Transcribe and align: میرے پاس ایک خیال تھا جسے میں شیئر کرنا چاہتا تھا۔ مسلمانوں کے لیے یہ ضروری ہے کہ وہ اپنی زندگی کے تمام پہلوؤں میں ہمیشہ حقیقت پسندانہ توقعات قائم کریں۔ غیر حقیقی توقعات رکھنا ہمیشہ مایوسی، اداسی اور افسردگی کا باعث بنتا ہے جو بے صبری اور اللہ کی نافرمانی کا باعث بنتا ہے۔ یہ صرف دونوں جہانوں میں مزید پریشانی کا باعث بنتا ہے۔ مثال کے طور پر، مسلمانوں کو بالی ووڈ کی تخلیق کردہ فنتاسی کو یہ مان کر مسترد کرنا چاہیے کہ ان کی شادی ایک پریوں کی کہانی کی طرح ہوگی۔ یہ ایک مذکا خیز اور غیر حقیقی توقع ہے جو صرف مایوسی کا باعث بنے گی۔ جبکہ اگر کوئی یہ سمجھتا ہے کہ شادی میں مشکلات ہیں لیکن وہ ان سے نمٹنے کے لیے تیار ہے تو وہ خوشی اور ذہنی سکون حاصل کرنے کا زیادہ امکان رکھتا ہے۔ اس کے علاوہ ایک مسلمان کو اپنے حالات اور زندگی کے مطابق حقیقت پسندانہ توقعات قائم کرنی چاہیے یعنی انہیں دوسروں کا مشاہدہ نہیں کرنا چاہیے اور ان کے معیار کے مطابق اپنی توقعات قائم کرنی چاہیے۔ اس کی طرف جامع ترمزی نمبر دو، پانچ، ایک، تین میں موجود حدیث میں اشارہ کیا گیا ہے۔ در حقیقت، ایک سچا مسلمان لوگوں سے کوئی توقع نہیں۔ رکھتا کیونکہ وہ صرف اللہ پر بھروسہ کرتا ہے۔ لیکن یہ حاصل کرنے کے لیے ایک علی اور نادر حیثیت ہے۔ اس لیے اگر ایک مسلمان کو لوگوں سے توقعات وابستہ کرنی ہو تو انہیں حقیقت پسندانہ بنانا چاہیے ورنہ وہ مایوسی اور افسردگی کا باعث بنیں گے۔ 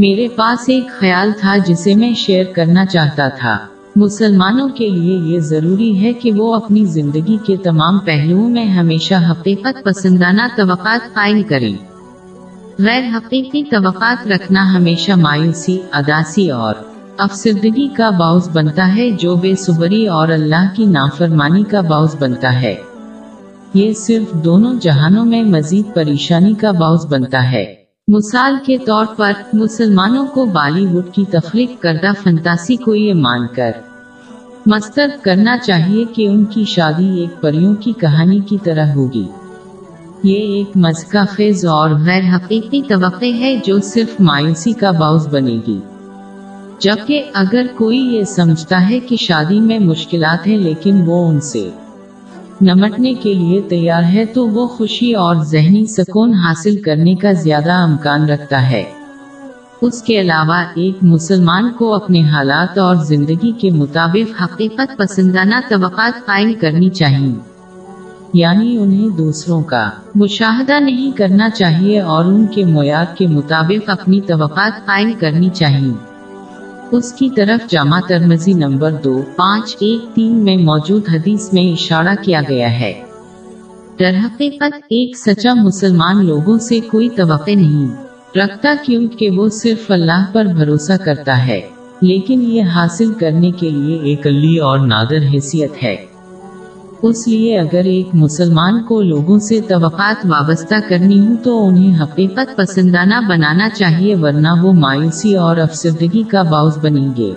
میرے 0.00 0.28
پاس 0.28 0.68
ایک 0.68 0.88
خیال 0.98 1.32
تھا 1.40 1.56
جسے 1.56 1.94
میں 1.94 2.14
شیئر 2.14 2.44
کرنا 2.44 2.86
چاہتا 2.86 3.28
تھا۔ 3.28 3.58
مسلمانوں 3.96 4.68
کے 4.68 4.88
لیے 4.88 5.16
یہ 5.16 5.40
ضروری 5.40 6.00
ہے 6.00 6.12
کہ 6.12 6.32
وہ 6.32 6.54
اپنی 6.54 6.84
زندگی 6.84 7.36
کے 7.46 7.56
تمام 7.56 7.98
پہلوؤں 7.98 8.48
میں 8.48 8.66
ہمیشہ 8.66 9.14
حقیقت 9.30 9.84
پسندانہ 9.84 10.42
توقعات 10.56 11.14
قائم 11.14 11.42
کریں۔ 11.42 11.76
غیر 12.78 13.16
حقیقی 13.16 13.64
توقعات 13.64 14.26
رکھنا 14.26 14.74
ہمیشہ 14.74 15.12
مایوسی، 15.12 15.78
اداسی 15.92 16.50
اور 16.50 16.74
افسردگی 17.18 17.88
کا 17.88 18.10
باعث 18.10 18.48
بنتا 18.48 18.96
ہے 18.96 19.10
جو 19.10 19.36
بے 19.36 19.54
صبری 19.56 20.06
اور 20.06 20.28
اللہ 20.28 20.68
کی 20.76 20.84
نافرمانی 20.84 21.64
کا 21.64 21.80
باعث 21.80 22.16
بنتا 22.20 22.62
ہے۔ 22.62 22.74
یہ 23.74 23.92
صرف 23.92 24.32
دونوں 24.32 24.74
جہانوں 24.80 25.24
میں 25.24 25.42
مزید 25.42 25.94
پریشانی 25.94 26.54
کا 26.54 26.70
باعث 26.70 27.06
بنتا 27.06 27.52
ہے۔ 27.52 27.79
مثال 28.12 28.56
کے 28.66 28.78
طور 28.78 29.04
پر، 29.16 29.32
مسلمانوں 29.52 30.26
کو 30.26 30.44
بالی 30.44 30.86
ووڈ 30.86 31.12
کی 31.12 31.24
تخلیق 31.30 31.82
کردہ 31.82 32.12
فنتاسی 32.22 32.76
کو 32.76 32.94
یہ 32.94 33.14
مان 33.14 33.46
کر 33.54 33.70
مسترد 34.66 35.24
کرنا 35.24 35.58
چاہیے 35.58 36.04
کہ 36.04 36.26
ان 36.26 36.44
کی 36.44 36.64
شادی 36.64 37.20
ایک 37.20 37.42
پریوں 37.42 37.74
کی 37.74 37.92
کہانی 37.92 38.40
کی 38.40 38.58
طرح 38.64 38.94
ہوگی۔ 38.94 39.28
یہ 40.22 40.38
ایک 40.38 40.76
مذکا 40.76 41.24
خیز 41.28 41.66
اور 41.66 41.90
غیر 41.90 42.36
حقیقی 42.36 42.82
توقع 42.82 43.32
ہے 43.32 43.60
جو 43.64 43.80
صرف 43.80 44.20
مایوسی 44.20 44.72
کا 44.72 44.90
باعث 44.90 45.28
بنے 45.28 45.58
گی۔ 45.66 45.80
جبکہ 46.78 47.22
اگر 47.34 47.66
کوئی 47.74 47.98
یہ 47.98 48.24
سمجھتا 48.24 48.90
ہے 48.90 49.00
کہ 49.00 49.16
شادی 49.16 49.60
میں 49.60 49.78
مشکلات 49.78 50.46
ہیں 50.46 50.58
لیکن 50.58 51.02
وہ 51.06 51.28
ان 51.28 51.40
سے 51.40 51.70
نمٹنے 52.60 53.14
کے 53.14 53.34
لیے 53.34 53.60
تیار 53.60 54.02
ہے 54.02 54.24
تو 54.24 54.48
وہ 54.48 54.66
خوشی 54.66 55.14
اور 55.14 55.36
ذہنی 55.36 55.86
سکون 55.86 56.34
حاصل 56.34 56.82
کرنے 56.82 57.14
کا 57.14 57.32
زیادہ 57.32 57.72
امکان 57.72 58.28
رکھتا 58.28 58.70
ہے۔ 58.70 58.84
اس 59.82 60.02
کے 60.02 60.20
علاوہ 60.20 60.64
ایک 60.74 60.98
مسلمان 61.02 61.72
کو 61.72 61.94
اپنے 61.94 62.22
حالات 62.22 62.78
اور 62.78 62.96
زندگی 62.96 63.52
کے 63.52 63.70
مطابق 63.70 64.42
حقیقت 64.42 64.98
پسندانہ 64.98 65.54
توقعات 65.68 66.26
قائم 66.26 66.52
کرنی 66.60 66.90
چاہیے 66.90 67.34
یعنی 68.34 68.76
انہیں 68.76 69.08
دوسروں 69.08 69.62
کا 69.62 69.90
مشاہدہ 70.14 70.80
نہیں 70.80 71.10
کرنا 71.16 71.50
چاہیے 71.50 72.00
اور 72.00 72.24
ان 72.24 72.46
کے 72.46 72.64
معیار 72.64 73.04
کے 73.18 73.26
مطابق 73.26 73.90
اپنی 73.90 74.20
توقعات 74.20 74.86
قائم 74.86 75.12
کرنی 75.20 75.48
چاہیے۔ 75.54 76.09
اس 76.92 77.12
کی 77.12 77.28
طرف 77.36 77.70
جامع 77.70 78.00
ترمزی 78.00 78.52
نمبر 78.52 78.92
دو، 79.04 79.22
پانچ، 79.36 79.76
ایک، 79.80 80.14
تین 80.14 80.44
میں 80.44 80.56
موجود 80.56 81.08
حدیث 81.08 81.52
میں 81.52 81.62
اشارہ 81.62 82.14
کیا 82.22 82.40
گیا 82.48 82.80
ہے۔ 82.80 83.02
در 84.00 84.12
حقیقت، 84.24 84.74
ایک 84.74 85.18
سچا 85.18 85.54
مسلمان 85.54 86.26
لوگوں 86.26 86.58
سے 86.58 86.80
کوئی 86.80 87.08
توقع 87.08 87.50
نہیں۔ 87.50 87.88
رکھتا 88.38 88.74
کیونکہ 88.84 89.30
وہ 89.30 89.48
صرف 89.48 89.90
اللہ 89.90 90.26
پر 90.32 90.44
بھروسہ 90.44 90.92
کرتا 91.04 91.46
ہے۔ 91.46 91.60
لیکن 92.00 92.42
یہ 92.42 92.62
حاصل 92.62 93.12
کرنے 93.12 93.50
کے 93.50 93.70
لیے 93.70 93.98
ایک 93.98 94.26
علی 94.26 94.58
اور 94.58 94.78
نادر 94.78 95.22
حیثیت 95.32 95.72
ہے۔ 95.82 96.09
اس 97.02 97.28
لیے 97.28 97.58
اگر 97.58 97.84
ایک 97.84 98.08
مسلمان 98.12 98.82
کو 98.82 99.02
لوگوں 99.02 99.38
سے 99.38 99.60
توقعات 99.60 100.26
وابستہ 100.26 100.74
کرنی 100.88 101.20
ہو 101.20 101.34
تو 101.42 101.68
انہیں 101.68 102.02
حقیقت 102.02 102.56
پسندانہ 102.56 103.14
بنانا 103.28 103.68
چاہیے 103.70 104.14
ورنہ 104.14 104.48
وہ 104.62 104.72
مایوسی 104.72 105.36
اور 105.36 105.56
افسردگی 105.56 106.22
کا 106.22 106.42
باعث 106.42 106.78
بنیں 106.78 107.08
گے۔ 107.16 107.32